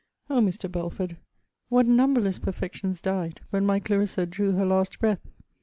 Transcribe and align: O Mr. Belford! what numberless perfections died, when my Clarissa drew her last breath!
O 0.31 0.41
Mr. 0.41 0.67
Belford! 0.71 1.17
what 1.69 1.85
numberless 1.85 2.39
perfections 2.39 3.01
died, 3.01 3.39
when 3.51 3.67
my 3.67 3.79
Clarissa 3.79 4.25
drew 4.25 4.53
her 4.53 4.65
last 4.65 4.97
breath! 4.97 5.27